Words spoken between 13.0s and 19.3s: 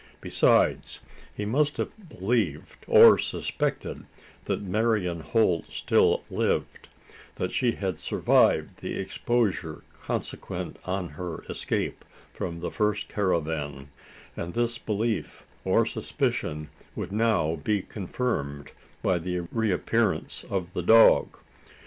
caravan; and this belief or suspicion would now be confirmed by